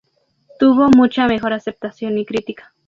[0.57, 2.73] Tuvo mucha mejor aceptación y crítica.